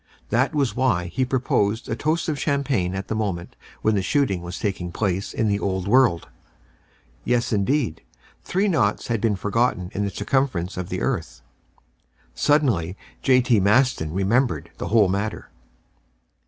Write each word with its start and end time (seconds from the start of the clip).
That 0.29 0.55
was 0.55 0.75
why 0.75 1.05
he 1.13 1.25
proposed 1.25 1.87
a 1.87 1.95
toast 1.95 2.27
in 2.27 2.33
champagne 2.33 2.95
at 2.95 3.07
the 3.07 3.13
moment 3.13 3.55
when 3.83 3.93
the 3.93 4.01
shooting 4.01 4.41
was 4.41 4.57
taking 4.57 4.91
place 4.91 5.31
in 5.31 5.47
the 5.47 5.59
Old 5.59 5.87
World. 5.87 6.27
Yes, 7.23 7.53
indeed, 7.53 8.01
three 8.43 8.67
naughts 8.67 9.09
had 9.09 9.21
been 9.21 9.35
forgotten 9.35 9.91
in 9.93 10.03
the 10.03 10.09
circumference 10.09 10.75
of 10.75 10.89
the 10.89 11.01
earth. 11.01 11.43
Suddenly 12.33 12.97
J.T. 13.21 13.59
Maston 13.59 14.11
remembered 14.11 14.71
the 14.79 14.87
whole 14.87 15.07
matter. 15.07 15.51